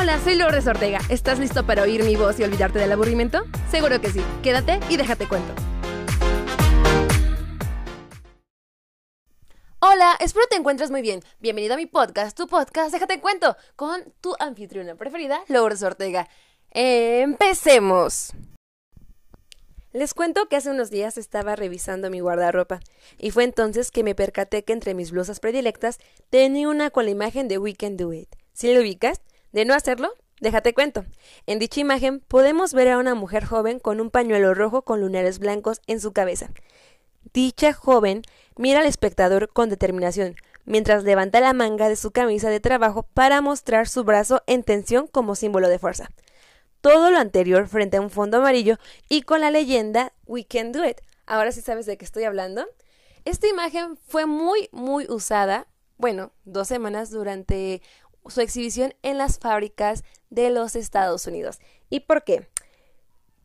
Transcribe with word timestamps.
Hola, 0.00 0.20
soy 0.22 0.36
Lourdes 0.36 0.64
Ortega. 0.68 1.00
¿Estás 1.08 1.40
listo 1.40 1.66
para 1.66 1.82
oír 1.82 2.04
mi 2.04 2.14
voz 2.14 2.38
y 2.38 2.44
olvidarte 2.44 2.78
del 2.78 2.92
aburrimiento? 2.92 3.42
Seguro 3.68 4.00
que 4.00 4.10
sí. 4.12 4.22
Quédate 4.44 4.78
y 4.88 4.96
déjate 4.96 5.26
cuento. 5.26 5.52
Hola, 9.80 10.16
espero 10.20 10.46
te 10.48 10.54
encuentres 10.54 10.92
muy 10.92 11.02
bien. 11.02 11.20
Bienvenido 11.40 11.74
a 11.74 11.76
mi 11.76 11.86
podcast, 11.86 12.36
tu 12.36 12.46
podcast, 12.46 12.92
déjate 12.92 13.20
cuento, 13.20 13.56
con 13.74 14.04
tu 14.20 14.36
anfitriona 14.38 14.94
preferida, 14.94 15.40
Lourdes 15.48 15.82
Ortega. 15.82 16.28
Empecemos. 16.70 18.34
Les 19.92 20.14
cuento 20.14 20.48
que 20.48 20.54
hace 20.54 20.70
unos 20.70 20.90
días 20.90 21.18
estaba 21.18 21.56
revisando 21.56 22.08
mi 22.08 22.20
guardarropa 22.20 22.78
y 23.18 23.32
fue 23.32 23.42
entonces 23.42 23.90
que 23.90 24.04
me 24.04 24.14
percaté 24.14 24.62
que 24.62 24.74
entre 24.74 24.94
mis 24.94 25.10
blusas 25.10 25.40
predilectas 25.40 25.98
tenía 26.30 26.68
una 26.68 26.90
con 26.90 27.04
la 27.04 27.10
imagen 27.10 27.48
de 27.48 27.58
We 27.58 27.74
Can 27.74 27.96
Do 27.96 28.12
It. 28.12 28.28
¿Sí 28.52 28.72
lo 28.72 28.80
ubicas? 28.80 29.22
De 29.52 29.64
no 29.64 29.74
hacerlo, 29.74 30.12
déjate 30.40 30.74
cuento. 30.74 31.04
En 31.46 31.58
dicha 31.58 31.80
imagen 31.80 32.20
podemos 32.20 32.74
ver 32.74 32.88
a 32.88 32.98
una 32.98 33.14
mujer 33.14 33.44
joven 33.44 33.78
con 33.78 34.00
un 34.00 34.10
pañuelo 34.10 34.54
rojo 34.54 34.82
con 34.82 35.00
lunares 35.00 35.38
blancos 35.38 35.80
en 35.86 36.00
su 36.00 36.12
cabeza. 36.12 36.50
Dicha 37.32 37.72
joven 37.72 38.22
mira 38.56 38.80
al 38.80 38.86
espectador 38.86 39.50
con 39.52 39.68
determinación, 39.68 40.36
mientras 40.64 41.04
levanta 41.04 41.40
la 41.40 41.52
manga 41.52 41.88
de 41.88 41.96
su 41.96 42.10
camisa 42.10 42.50
de 42.50 42.60
trabajo 42.60 43.04
para 43.14 43.40
mostrar 43.40 43.88
su 43.88 44.04
brazo 44.04 44.42
en 44.46 44.62
tensión 44.62 45.06
como 45.06 45.34
símbolo 45.34 45.68
de 45.68 45.78
fuerza. 45.78 46.10
Todo 46.80 47.10
lo 47.10 47.18
anterior 47.18 47.66
frente 47.66 47.96
a 47.96 48.00
un 48.00 48.10
fondo 48.10 48.38
amarillo 48.38 48.76
y 49.08 49.22
con 49.22 49.40
la 49.40 49.50
leyenda 49.50 50.12
We 50.26 50.44
Can 50.44 50.72
Do 50.72 50.84
It. 50.86 51.00
Ahora 51.26 51.52
sí 51.52 51.60
sabes 51.60 51.86
de 51.86 51.98
qué 51.98 52.04
estoy 52.04 52.24
hablando. 52.24 52.66
Esta 53.24 53.48
imagen 53.48 53.96
fue 54.06 54.26
muy, 54.26 54.68
muy 54.72 55.06
usada, 55.08 55.66
bueno, 55.96 56.32
dos 56.44 56.68
semanas 56.68 57.10
durante 57.10 57.82
su 58.26 58.40
exhibición 58.40 58.94
en 59.02 59.18
las 59.18 59.38
fábricas 59.38 60.04
de 60.30 60.50
los 60.50 60.76
Estados 60.76 61.26
Unidos. 61.26 61.58
¿Y 61.90 62.00
por 62.00 62.24
qué? 62.24 62.48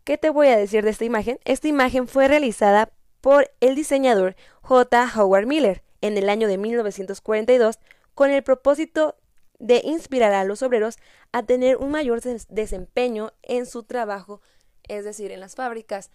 ¿Qué 0.03 0.17
te 0.17 0.29
voy 0.29 0.47
a 0.47 0.57
decir 0.57 0.83
de 0.83 0.89
esta 0.89 1.05
imagen? 1.05 1.39
Esta 1.45 1.67
imagen 1.67 2.07
fue 2.07 2.27
realizada 2.27 2.91
por 3.21 3.49
el 3.61 3.75
diseñador 3.75 4.35
J. 4.61 5.11
Howard 5.15 5.45
Miller 5.45 5.83
en 6.01 6.17
el 6.17 6.29
año 6.29 6.47
de 6.49 6.57
1942 6.57 7.79
con 8.13 8.29
el 8.29 8.43
propósito 8.43 9.15
de 9.59 9.81
inspirar 9.85 10.33
a 10.33 10.43
los 10.43 10.61
obreros 10.61 10.97
a 11.31 11.43
tener 11.43 11.77
un 11.77 11.91
mayor 11.91 12.19
desempeño 12.21 13.31
en 13.41 13.65
su 13.65 13.83
trabajo, 13.83 14.41
es 14.89 15.05
decir, 15.05 15.31
en 15.31 15.39
las 15.39 15.55
fábricas. 15.55 16.11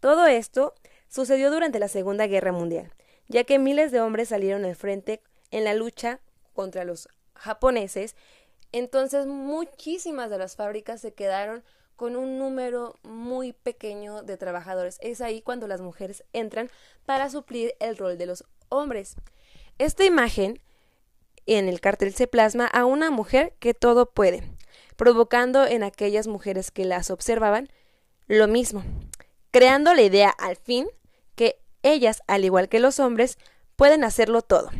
Todo 0.00 0.26
esto 0.26 0.74
sucedió 1.08 1.50
durante 1.50 1.78
la 1.78 1.88
Segunda 1.88 2.26
Guerra 2.26 2.52
Mundial, 2.52 2.92
ya 3.26 3.44
que 3.44 3.58
miles 3.58 3.90
de 3.90 4.02
hombres 4.02 4.28
salieron 4.28 4.66
al 4.66 4.76
frente 4.76 5.22
en 5.50 5.64
la 5.64 5.72
lucha 5.72 6.20
contra 6.52 6.84
los 6.84 7.08
japoneses, 7.44 8.16
entonces 8.72 9.26
muchísimas 9.26 10.30
de 10.30 10.38
las 10.38 10.56
fábricas 10.56 11.00
se 11.00 11.14
quedaron 11.14 11.62
con 11.96 12.16
un 12.16 12.38
número 12.38 12.98
muy 13.02 13.52
pequeño 13.52 14.22
de 14.22 14.36
trabajadores. 14.36 14.98
Es 15.00 15.20
ahí 15.20 15.42
cuando 15.42 15.68
las 15.68 15.80
mujeres 15.80 16.24
entran 16.32 16.70
para 17.06 17.30
suplir 17.30 17.74
el 17.78 17.96
rol 17.96 18.18
de 18.18 18.26
los 18.26 18.44
hombres. 18.68 19.14
Esta 19.78 20.04
imagen 20.04 20.60
en 21.46 21.68
el 21.68 21.80
cartel 21.80 22.14
se 22.14 22.26
plasma 22.26 22.66
a 22.66 22.84
una 22.84 23.10
mujer 23.10 23.54
que 23.60 23.74
todo 23.74 24.06
puede, 24.06 24.42
provocando 24.96 25.66
en 25.66 25.82
aquellas 25.82 26.26
mujeres 26.26 26.70
que 26.70 26.84
las 26.84 27.10
observaban 27.10 27.68
lo 28.26 28.48
mismo, 28.48 28.82
creando 29.50 29.94
la 29.94 30.02
idea 30.02 30.30
al 30.30 30.56
fin 30.56 30.88
que 31.36 31.60
ellas, 31.82 32.22
al 32.26 32.44
igual 32.44 32.68
que 32.68 32.80
los 32.80 32.98
hombres, 32.98 33.38
pueden 33.76 34.04
hacerlo 34.04 34.42
todo. 34.42 34.70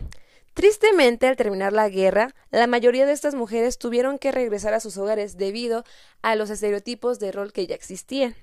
Tristemente, 0.54 1.26
al 1.26 1.36
terminar 1.36 1.72
la 1.72 1.88
guerra, 1.88 2.34
la 2.50 2.68
mayoría 2.68 3.06
de 3.06 3.12
estas 3.12 3.34
mujeres 3.34 3.76
tuvieron 3.76 4.18
que 4.18 4.30
regresar 4.30 4.72
a 4.72 4.80
sus 4.80 4.96
hogares 4.96 5.36
debido 5.36 5.84
a 6.22 6.36
los 6.36 6.48
estereotipos 6.48 7.18
de 7.18 7.32
rol 7.32 7.52
que 7.52 7.66
ya 7.66 7.74
existían. 7.74 8.36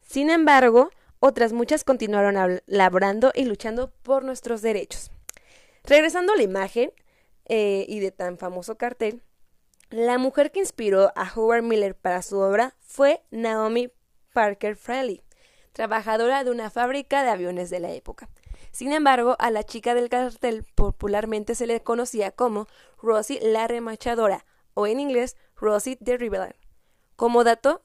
Sin 0.00 0.30
embargo, 0.30 0.90
otras 1.20 1.52
muchas 1.52 1.84
continuaron 1.84 2.62
labrando 2.66 3.30
y 3.34 3.44
luchando 3.44 3.90
por 4.02 4.24
nuestros 4.24 4.62
derechos. 4.62 5.10
Regresando 5.84 6.32
a 6.32 6.36
la 6.36 6.42
imagen 6.42 6.92
eh, 7.44 7.84
y 7.88 8.00
de 8.00 8.10
tan 8.10 8.38
famoso 8.38 8.76
cartel, 8.76 9.22
la 9.90 10.16
mujer 10.16 10.50
que 10.50 10.60
inspiró 10.60 11.12
a 11.14 11.30
Howard 11.34 11.62
Miller 11.62 11.94
para 11.94 12.22
su 12.22 12.38
obra 12.38 12.74
fue 12.80 13.22
Naomi 13.30 13.92
Parker 14.32 14.76
Fraley, 14.76 15.22
trabajadora 15.74 16.42
de 16.42 16.50
una 16.50 16.70
fábrica 16.70 17.22
de 17.22 17.30
aviones 17.30 17.68
de 17.68 17.80
la 17.80 17.92
época. 17.92 18.30
Sin 18.74 18.92
embargo, 18.92 19.36
a 19.38 19.52
la 19.52 19.62
chica 19.62 19.94
del 19.94 20.08
cartel 20.08 20.64
popularmente 20.74 21.54
se 21.54 21.68
le 21.68 21.80
conocía 21.84 22.32
como 22.32 22.66
Rosie 23.00 23.38
la 23.40 23.68
remachadora 23.68 24.44
o 24.74 24.88
en 24.88 24.98
inglés 24.98 25.36
Rosie 25.54 25.94
the 25.94 26.18
Rebel. 26.18 26.56
Como 27.14 27.44
dato, 27.44 27.82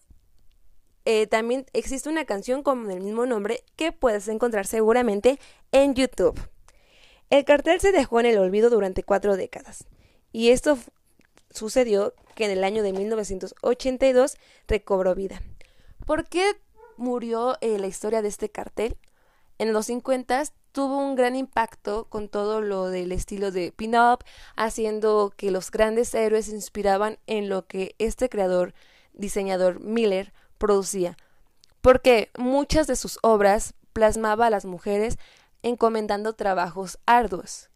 eh, 1.06 1.28
también 1.28 1.68
existe 1.74 2.10
una 2.10 2.26
canción 2.26 2.64
con 2.64 2.90
el 2.90 3.02
mismo 3.02 3.28
nombre 3.28 3.64
que 3.76 3.92
puedes 3.92 4.28
encontrar 4.30 4.66
seguramente 4.66 5.40
en 5.72 5.94
YouTube. 5.94 6.42
El 7.30 7.46
cartel 7.46 7.80
se 7.80 7.92
dejó 7.92 8.20
en 8.20 8.26
el 8.26 8.40
olvido 8.40 8.72
durante 8.72 9.04
cuatro 9.04 9.38
décadas 9.38 9.86
y 10.32 10.50
esto 10.50 10.80
sucedió 11.52 12.16
que 12.34 12.46
en 12.46 12.52
el 12.52 12.64
año 12.64 12.82
de 12.82 12.94
1982 12.94 14.38
recobró 14.68 15.14
vida. 15.14 15.40
¿Por 16.08 16.28
qué 16.28 16.60
murió 16.98 17.60
eh, 17.62 17.78
la 17.78 17.86
historia 17.86 18.24
de 18.24 18.30
este 18.30 18.50
cartel? 18.50 18.98
En 19.60 19.72
los 19.72 19.86
50 19.86 20.46
tuvo 20.72 20.98
un 20.98 21.16
gran 21.16 21.36
impacto 21.36 22.06
con 22.06 22.30
todo 22.30 22.62
lo 22.62 22.88
del 22.88 23.12
estilo 23.12 23.52
de 23.52 23.72
pin-up, 23.72 24.24
haciendo 24.56 25.34
que 25.36 25.52
los 25.52 25.72
grandes 25.72 26.14
héroes 26.14 26.46
se 26.46 26.56
inspiraban 26.56 27.18
en 27.28 27.50
lo 27.50 27.68
que 27.68 27.96
este 28.00 28.30
creador, 28.30 28.74
diseñador 29.14 29.80
Miller, 29.80 30.34
producía. 30.58 31.18
Porque 31.82 32.30
muchas 32.38 32.88
de 32.88 32.96
sus 32.96 33.20
obras 33.22 33.74
plasmaba 33.94 34.48
a 34.48 34.50
las 34.50 34.66
mujeres 34.66 35.18
encomendando 35.64 36.34
trabajos 36.34 37.00
arduos. 37.06 37.70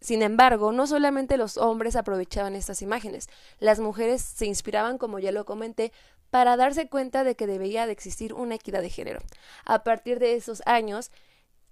Sin 0.00 0.22
embargo, 0.22 0.72
no 0.72 0.86
solamente 0.86 1.36
los 1.36 1.58
hombres 1.58 1.94
aprovechaban 1.94 2.54
estas 2.54 2.80
imágenes, 2.80 3.28
las 3.58 3.80
mujeres 3.80 4.22
se 4.22 4.46
inspiraban, 4.46 4.96
como 4.96 5.18
ya 5.18 5.30
lo 5.30 5.44
comenté, 5.44 5.92
para 6.30 6.56
darse 6.56 6.88
cuenta 6.88 7.24
de 7.24 7.34
que 7.34 7.46
debía 7.46 7.86
de 7.86 7.92
existir 7.92 8.32
una 8.32 8.54
equidad 8.54 8.80
de 8.80 8.88
género. 8.88 9.20
A 9.64 9.82
partir 9.82 10.18
de 10.18 10.36
esos 10.36 10.62
años, 10.64 11.10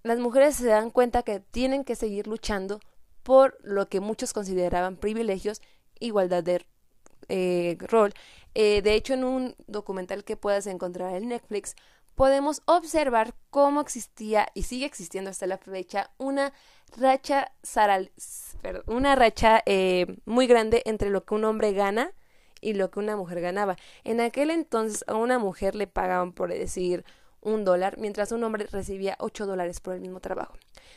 las 0.02 0.18
mujeres 0.18 0.56
se 0.56 0.66
dan 0.66 0.90
cuenta 0.90 1.22
que 1.22 1.40
tienen 1.40 1.84
que 1.84 1.96
seguir 1.96 2.26
luchando 2.26 2.80
por 3.22 3.58
lo 3.62 3.88
que 3.88 4.00
muchos 4.00 4.32
consideraban 4.32 4.96
privilegios, 4.96 5.60
igualdad 6.00 6.42
de 6.42 6.64
eh, 7.28 7.76
rol. 7.80 8.14
Eh, 8.54 8.82
de 8.82 8.94
hecho, 8.94 9.14
en 9.14 9.24
un 9.24 9.54
documental 9.66 10.24
que 10.24 10.36
puedas 10.36 10.66
encontrar 10.66 11.14
en 11.14 11.28
Netflix, 11.28 11.76
podemos 12.14 12.62
observar 12.64 13.34
cómo 13.50 13.80
existía 13.80 14.48
y 14.54 14.64
sigue 14.64 14.86
existiendo 14.86 15.30
hasta 15.30 15.46
la 15.46 15.58
fecha 15.58 16.10
una 16.18 16.52
racha, 16.96 17.52
una 18.86 19.14
racha 19.14 19.62
eh, 19.66 20.16
muy 20.24 20.46
grande 20.46 20.82
entre 20.84 21.10
lo 21.10 21.24
que 21.24 21.34
un 21.34 21.44
hombre 21.44 21.72
gana 21.72 22.12
y 22.60 22.72
lo 22.72 22.90
que 22.90 22.98
una 22.98 23.16
mujer 23.16 23.40
ganaba. 23.40 23.76
En 24.04 24.20
aquel 24.20 24.50
entonces 24.50 25.04
a 25.06 25.14
una 25.14 25.38
mujer 25.38 25.74
le 25.74 25.86
pagaban 25.86 26.32
por 26.32 26.50
decir 26.50 27.04
un 27.40 27.64
dólar, 27.64 27.98
mientras 27.98 28.32
un 28.32 28.44
hombre 28.44 28.66
recibía 28.66 29.16
ocho 29.18 29.46
dólares 29.46 29.80
por 29.80 29.94
el 29.94 30.00
mismo 30.00 30.20
trabajo. 30.20 30.54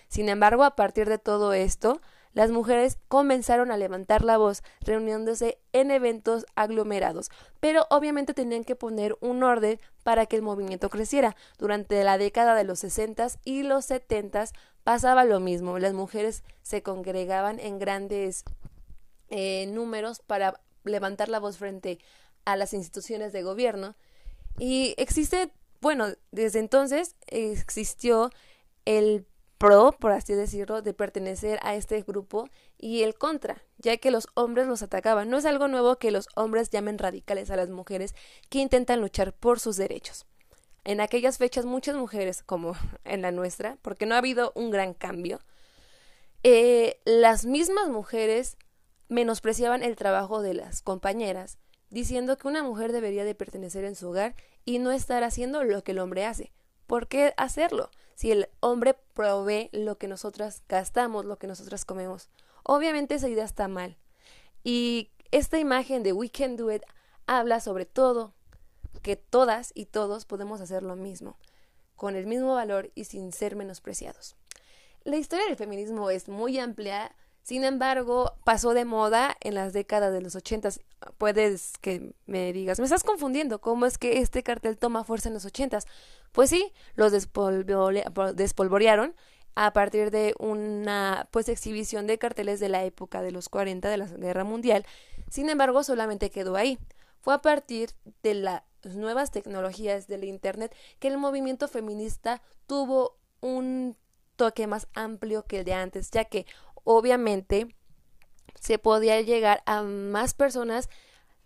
Sin 0.07 0.29
embargo, 0.29 0.63
a 0.63 0.75
partir 0.75 1.07
de 1.07 1.17
todo 1.17 1.53
esto, 1.53 2.01
las 2.33 2.49
mujeres 2.49 2.97
comenzaron 3.07 3.71
a 3.71 3.77
levantar 3.77 4.23
la 4.23 4.37
voz, 4.37 4.63
reuniéndose 4.81 5.59
en 5.73 5.91
eventos 5.91 6.45
aglomerados, 6.55 7.29
pero 7.59 7.87
obviamente 7.89 8.33
tenían 8.33 8.63
que 8.63 8.75
poner 8.75 9.17
un 9.19 9.43
orden 9.43 9.79
para 10.03 10.25
que 10.25 10.37
el 10.37 10.41
movimiento 10.41 10.89
creciera. 10.89 11.35
Durante 11.57 12.03
la 12.03 12.17
década 12.17 12.55
de 12.55 12.63
los 12.63 12.79
60 12.79 13.27
y 13.43 13.63
los 13.63 13.85
70 13.85 14.45
pasaba 14.83 15.25
lo 15.25 15.39
mismo, 15.39 15.77
las 15.77 15.93
mujeres 15.93 16.43
se 16.61 16.81
congregaban 16.81 17.59
en 17.59 17.79
grandes 17.79 18.45
eh, 19.29 19.67
números 19.67 20.21
para 20.25 20.61
levantar 20.83 21.29
la 21.29 21.39
voz 21.39 21.57
frente 21.57 21.99
a 22.45 22.55
las 22.55 22.73
instituciones 22.73 23.33
de 23.33 23.43
gobierno 23.43 23.95
y 24.57 24.95
existe 24.97 25.51
bueno, 25.81 26.07
desde 26.31 26.59
entonces 26.59 27.15
existió 27.27 28.29
el 28.85 29.25
pro, 29.57 29.91
por 29.91 30.11
así 30.11 30.33
decirlo, 30.33 30.81
de 30.81 30.93
pertenecer 30.93 31.59
a 31.61 31.75
este 31.75 32.01
grupo 32.01 32.49
y 32.79 33.03
el 33.03 33.15
contra, 33.15 33.61
ya 33.77 33.97
que 33.97 34.09
los 34.09 34.27
hombres 34.33 34.67
los 34.67 34.81
atacaban. 34.81 35.29
No 35.29 35.37
es 35.37 35.45
algo 35.45 35.67
nuevo 35.67 35.97
que 35.97 36.11
los 36.11 36.27
hombres 36.35 36.69
llamen 36.69 36.97
radicales 36.97 37.51
a 37.51 37.55
las 37.55 37.69
mujeres 37.69 38.15
que 38.49 38.59
intentan 38.59 39.01
luchar 39.01 39.33
por 39.33 39.59
sus 39.59 39.77
derechos. 39.77 40.25
En 40.83 40.99
aquellas 40.99 41.37
fechas 41.37 41.65
muchas 41.65 41.95
mujeres, 41.95 42.41
como 42.41 42.73
en 43.03 43.21
la 43.21 43.31
nuestra, 43.31 43.77
porque 43.81 44.05
no 44.05 44.15
ha 44.15 44.19
habido 44.19 44.51
un 44.55 44.71
gran 44.71 44.93
cambio, 44.93 45.39
eh, 46.43 46.99
las 47.05 47.45
mismas 47.45 47.89
mujeres 47.89 48.57
menospreciaban 49.09 49.83
el 49.83 49.95
trabajo 49.95 50.41
de 50.41 50.55
las 50.55 50.81
compañeras 50.81 51.59
diciendo 51.91 52.37
que 52.37 52.47
una 52.47 52.63
mujer 52.63 52.91
debería 52.91 53.23
de 53.23 53.35
pertenecer 53.35 53.83
en 53.83 53.95
su 53.95 54.09
hogar 54.09 54.35
y 54.65 54.79
no 54.79 54.91
estar 54.91 55.23
haciendo 55.23 55.63
lo 55.63 55.83
que 55.83 55.91
el 55.91 55.99
hombre 55.99 56.25
hace. 56.25 56.51
¿Por 56.87 57.07
qué 57.07 57.33
hacerlo? 57.37 57.91
Si 58.15 58.31
el 58.31 58.49
hombre 58.59 58.95
provee 59.13 59.69
lo 59.71 59.97
que 59.97 60.07
nosotras 60.07 60.63
gastamos, 60.67 61.25
lo 61.25 61.37
que 61.37 61.47
nosotras 61.47 61.85
comemos. 61.85 62.29
Obviamente 62.63 63.15
esa 63.15 63.29
idea 63.29 63.45
está 63.45 63.67
mal. 63.67 63.97
Y 64.63 65.11
esta 65.31 65.59
imagen 65.59 66.03
de 66.03 66.13
We 66.13 66.29
Can 66.29 66.55
Do 66.55 66.71
It 66.71 66.83
habla 67.27 67.59
sobre 67.59 67.85
todo 67.85 68.33
que 69.01 69.15
todas 69.15 69.71
y 69.73 69.85
todos 69.85 70.25
podemos 70.25 70.61
hacer 70.61 70.83
lo 70.83 70.95
mismo, 70.95 71.37
con 71.95 72.15
el 72.15 72.27
mismo 72.27 72.53
valor 72.53 72.91
y 72.95 73.05
sin 73.05 73.31
ser 73.31 73.55
menospreciados. 73.55 74.35
La 75.03 75.17
historia 75.17 75.45
del 75.45 75.55
feminismo 75.55 76.09
es 76.11 76.29
muy 76.29 76.59
amplia, 76.59 77.15
sin 77.43 77.63
embargo, 77.63 78.33
pasó 78.43 78.73
de 78.73 78.85
moda 78.85 79.35
en 79.41 79.55
las 79.55 79.73
décadas 79.73 80.13
de 80.13 80.21
los 80.21 80.35
ochentas. 80.35 80.79
Puedes 81.17 81.73
que 81.81 82.13
me 82.25 82.53
digas, 82.53 82.79
me 82.79 82.85
estás 82.85 83.03
confundiendo, 83.03 83.59
¿cómo 83.59 83.85
es 83.85 83.97
que 83.97 84.19
este 84.19 84.43
cartel 84.43 84.77
toma 84.77 85.03
fuerza 85.03 85.29
en 85.29 85.33
los 85.33 85.45
ochentas? 85.45 85.87
Pues 86.31 86.49
sí, 86.49 86.71
los 86.95 87.11
despolvorearon 87.11 89.15
a 89.55 89.73
partir 89.73 90.11
de 90.11 90.33
una 90.39 91.27
pues 91.31 91.49
exhibición 91.49 92.07
de 92.07 92.17
carteles 92.17 92.59
de 92.59 92.69
la 92.69 92.85
época 92.85 93.21
de 93.21 93.31
los 93.31 93.49
40 93.49 93.89
de 93.89 93.97
la 93.97 94.05
Guerra 94.05 94.43
Mundial. 94.43 94.85
Sin 95.29 95.49
embargo, 95.49 95.83
solamente 95.83 96.29
quedó 96.29 96.55
ahí. 96.55 96.79
Fue 97.19 97.33
a 97.33 97.41
partir 97.41 97.91
de 98.23 98.35
las 98.35 98.63
nuevas 98.83 99.31
tecnologías 99.31 100.07
del 100.07 100.23
Internet 100.23 100.75
que 100.99 101.07
el 101.07 101.17
movimiento 101.17 101.67
feminista 101.67 102.41
tuvo 102.67 103.17
un 103.41 103.97
toque 104.35 104.67
más 104.67 104.87
amplio 104.93 105.45
que 105.45 105.59
el 105.59 105.65
de 105.65 105.73
antes, 105.73 106.09
ya 106.11 106.25
que 106.25 106.45
obviamente 106.83 107.75
se 108.59 108.77
podía 108.77 109.19
llegar 109.21 109.63
a 109.65 109.81
más 109.83 110.33
personas 110.33 110.89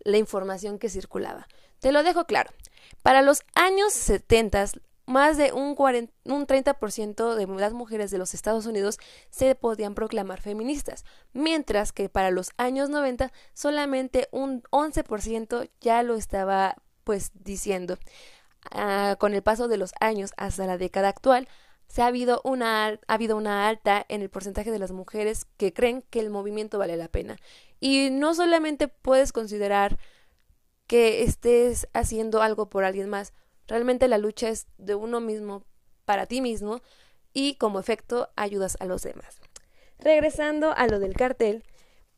la 0.00 0.18
información 0.18 0.78
que 0.78 0.88
circulaba. 0.88 1.48
Te 1.80 1.92
lo 1.92 2.02
dejo 2.02 2.26
claro. 2.26 2.50
Para 3.02 3.22
los 3.22 3.42
años 3.54 3.92
70, 3.92 4.66
más 5.06 5.36
de 5.36 5.52
un, 5.52 5.74
40, 5.74 6.12
un 6.24 6.46
30% 6.46 7.34
de 7.34 7.46
las 7.46 7.72
mujeres 7.72 8.10
de 8.10 8.18
los 8.18 8.34
Estados 8.34 8.66
Unidos 8.66 8.98
se 9.30 9.54
podían 9.54 9.94
proclamar 9.94 10.40
feministas, 10.40 11.04
mientras 11.32 11.92
que 11.92 12.08
para 12.08 12.30
los 12.30 12.50
años 12.56 12.88
90 12.90 13.32
solamente 13.54 14.28
un 14.32 14.62
11% 14.70 15.70
ya 15.80 16.02
lo 16.02 16.16
estaba 16.16 16.76
pues 17.04 17.30
diciendo. 17.34 17.98
Ah, 18.72 19.16
con 19.20 19.32
el 19.32 19.42
paso 19.42 19.68
de 19.68 19.76
los 19.76 19.92
años 20.00 20.32
hasta 20.36 20.66
la 20.66 20.76
década 20.76 21.08
actual, 21.08 21.48
se 21.88 22.02
ha 22.02 22.06
habido 22.06 22.40
una 22.44 22.86
ha 22.86 22.98
habido 23.06 23.36
una 23.36 23.68
alta 23.68 24.04
en 24.08 24.22
el 24.22 24.30
porcentaje 24.30 24.70
de 24.70 24.78
las 24.78 24.92
mujeres 24.92 25.46
que 25.56 25.72
creen 25.72 26.02
que 26.10 26.20
el 26.20 26.30
movimiento 26.30 26.78
vale 26.78 26.96
la 26.96 27.08
pena. 27.08 27.36
Y 27.80 28.10
no 28.10 28.34
solamente 28.34 28.88
puedes 28.88 29.32
considerar 29.32 29.98
que 30.86 31.22
estés 31.22 31.88
haciendo 31.92 32.42
algo 32.42 32.68
por 32.68 32.84
alguien 32.84 33.08
más, 33.08 33.32
realmente 33.66 34.08
la 34.08 34.18
lucha 34.18 34.48
es 34.48 34.66
de 34.78 34.94
uno 34.94 35.20
mismo 35.20 35.64
para 36.04 36.26
ti 36.26 36.40
mismo 36.40 36.80
y 37.32 37.56
como 37.56 37.80
efecto 37.80 38.30
ayudas 38.36 38.76
a 38.80 38.86
los 38.86 39.02
demás. 39.02 39.40
Regresando 39.98 40.72
a 40.72 40.86
lo 40.86 40.98
del 40.98 41.14
cartel, 41.14 41.64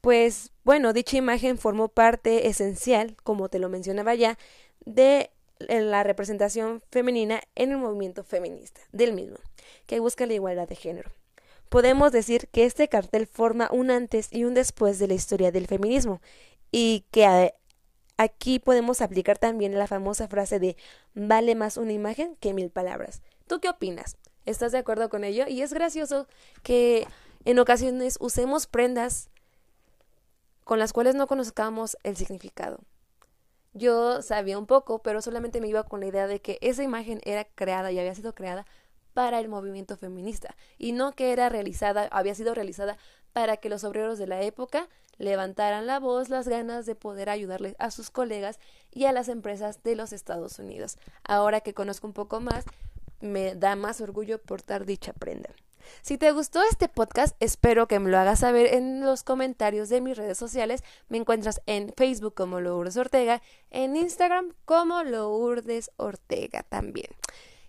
pues 0.00 0.52
bueno, 0.64 0.92
dicha 0.92 1.16
imagen 1.16 1.58
formó 1.58 1.88
parte 1.88 2.48
esencial, 2.48 3.16
como 3.24 3.48
te 3.48 3.58
lo 3.58 3.68
mencionaba 3.68 4.14
ya, 4.14 4.38
de 4.84 5.30
la 5.58 6.04
representación 6.04 6.82
femenina 6.90 7.40
en 7.56 7.72
el 7.72 7.78
movimiento 7.78 8.22
feminista 8.22 8.80
del 8.92 9.12
mismo, 9.12 9.38
que 9.86 10.00
busca 10.00 10.26
la 10.26 10.34
igualdad 10.34 10.68
de 10.68 10.76
género. 10.76 11.10
Podemos 11.68 12.12
decir 12.12 12.48
que 12.48 12.64
este 12.64 12.88
cartel 12.88 13.26
forma 13.26 13.68
un 13.70 13.90
antes 13.90 14.28
y 14.32 14.44
un 14.44 14.54
después 14.54 14.98
de 14.98 15.08
la 15.08 15.14
historia 15.14 15.52
del 15.52 15.66
feminismo 15.66 16.20
y 16.70 17.04
que 17.10 17.52
aquí 18.16 18.58
podemos 18.58 19.00
aplicar 19.00 19.38
también 19.38 19.78
la 19.78 19.86
famosa 19.86 20.28
frase 20.28 20.58
de 20.58 20.76
vale 21.14 21.54
más 21.54 21.76
una 21.76 21.92
imagen 21.92 22.36
que 22.40 22.54
mil 22.54 22.70
palabras. 22.70 23.22
¿Tú 23.46 23.60
qué 23.60 23.68
opinas? 23.68 24.16
¿Estás 24.46 24.72
de 24.72 24.78
acuerdo 24.78 25.10
con 25.10 25.24
ello? 25.24 25.44
Y 25.46 25.60
es 25.60 25.72
gracioso 25.74 26.26
que 26.62 27.06
en 27.44 27.58
ocasiones 27.58 28.16
usemos 28.20 28.66
prendas 28.66 29.28
con 30.64 30.78
las 30.78 30.92
cuales 30.92 31.14
no 31.14 31.26
conozcamos 31.26 31.96
el 32.02 32.16
significado. 32.16 32.78
Yo 33.74 34.22
sabía 34.22 34.58
un 34.58 34.66
poco, 34.66 35.00
pero 35.02 35.22
solamente 35.22 35.60
me 35.60 35.68
iba 35.68 35.84
con 35.84 36.00
la 36.00 36.06
idea 36.06 36.26
de 36.26 36.40
que 36.40 36.58
esa 36.62 36.82
imagen 36.82 37.20
era 37.24 37.44
creada 37.44 37.92
y 37.92 37.98
había 37.98 38.14
sido 38.14 38.34
creada 38.34 38.66
para 39.18 39.40
el 39.40 39.48
movimiento 39.48 39.96
feminista 39.96 40.54
y 40.78 40.92
no 40.92 41.10
que 41.10 41.32
era 41.32 41.48
realizada, 41.48 42.06
había 42.12 42.36
sido 42.36 42.54
realizada 42.54 42.98
para 43.32 43.56
que 43.56 43.68
los 43.68 43.82
obreros 43.82 44.16
de 44.16 44.28
la 44.28 44.42
época 44.42 44.88
levantaran 45.16 45.88
la 45.88 45.98
voz, 45.98 46.28
las 46.28 46.46
ganas 46.46 46.86
de 46.86 46.94
poder 46.94 47.28
ayudarles 47.28 47.74
a 47.80 47.90
sus 47.90 48.12
colegas 48.12 48.60
y 48.92 49.06
a 49.06 49.12
las 49.12 49.28
empresas 49.28 49.82
de 49.82 49.96
los 49.96 50.12
Estados 50.12 50.60
Unidos. 50.60 50.98
Ahora 51.24 51.62
que 51.62 51.74
conozco 51.74 52.06
un 52.06 52.12
poco 52.12 52.38
más, 52.38 52.64
me 53.20 53.56
da 53.56 53.74
más 53.74 54.00
orgullo 54.00 54.40
portar 54.40 54.86
dicha 54.86 55.12
prenda. 55.12 55.50
Si 56.02 56.16
te 56.16 56.30
gustó 56.30 56.62
este 56.70 56.88
podcast, 56.88 57.34
espero 57.40 57.88
que 57.88 57.98
me 57.98 58.10
lo 58.10 58.18
hagas 58.18 58.38
saber 58.38 58.72
en 58.72 59.00
los 59.00 59.24
comentarios 59.24 59.88
de 59.88 60.00
mis 60.00 60.16
redes 60.16 60.38
sociales. 60.38 60.84
Me 61.08 61.18
encuentras 61.18 61.60
en 61.66 61.92
Facebook 61.96 62.34
como 62.34 62.60
Lourdes 62.60 62.96
Ortega, 62.96 63.42
en 63.72 63.96
Instagram 63.96 64.54
como 64.64 65.02
Lourdes 65.02 65.90
Ortega 65.96 66.62
también. 66.62 67.08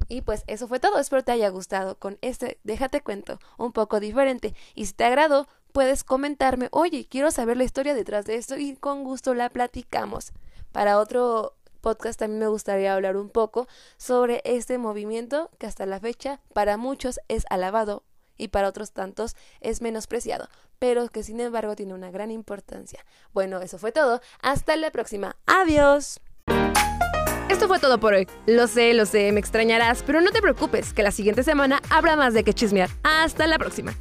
Y 0.10 0.22
pues 0.22 0.44
eso 0.48 0.68
fue 0.68 0.80
todo, 0.80 1.00
espero 1.00 1.24
te 1.24 1.32
haya 1.32 1.50
gustado 1.50 1.98
con 1.98 2.18
este 2.22 2.60
Déjate 2.64 3.02
cuento, 3.02 3.40
un 3.58 3.72
poco 3.72 4.00
diferente. 4.00 4.56
Y 4.76 4.88
si 4.88 4.94
te 4.94 5.06
agradó, 5.06 5.48
puedes 5.72 6.04
comentarme, 6.04 6.68
oye, 6.72 7.08
quiero 7.08 7.32
saber 7.32 7.56
la 7.56 7.64
historia 7.64 7.94
detrás 7.94 8.26
de 8.26 8.36
esto 8.36 8.58
y 8.58 8.76
con 8.76 9.04
gusto 9.04 9.34
la 9.36 9.50
platicamos. 9.50 10.34
Para 10.72 11.00
otro 11.00 11.56
podcast 11.82 12.20
también 12.20 12.40
me 12.40 12.48
gustaría 12.48 12.94
hablar 12.94 13.16
un 13.18 13.30
poco 13.30 13.68
sobre 13.98 14.42
este 14.44 14.78
movimiento 14.78 15.50
que 15.60 15.68
hasta 15.68 15.86
la 15.86 16.00
fecha 16.00 16.42
para 16.54 16.76
muchos 16.78 17.20
es 17.28 17.46
alabado 17.50 18.04
y 18.38 18.48
para 18.48 18.68
otros 18.68 18.92
tantos 18.92 19.36
es 19.60 19.82
menospreciado, 19.82 20.50
pero 20.80 21.10
que 21.10 21.24
sin 21.24 21.40
embargo 21.40 21.76
tiene 21.76 21.94
una 21.94 22.10
gran 22.10 22.32
importancia. 22.32 23.06
Bueno, 23.34 23.60
eso 23.62 23.78
fue 23.78 23.92
todo. 23.92 24.22
Hasta 24.42 24.76
la 24.76 24.92
próxima. 24.92 25.36
Adiós. 25.46 26.20
Esto 27.60 27.68
fue 27.68 27.80
todo 27.80 28.00
por 28.00 28.14
hoy. 28.14 28.26
Lo 28.46 28.68
sé, 28.68 28.94
lo 28.94 29.06
sé, 29.06 29.34
me 29.34 29.42
extrañarás, 29.42 30.02
pero 30.04 30.22
no 30.22 30.32
te 30.32 30.42
preocupes, 30.42 30.94
que 30.94 31.04
la 31.04 31.12
siguiente 31.12 31.44
semana 31.44 31.82
habrá 31.90 32.16
más 32.16 32.34
de 32.34 32.46
que 32.46 32.54
chismear. 32.54 32.90
Hasta 33.04 33.48
la 33.48 33.60
próxima. 33.60 33.94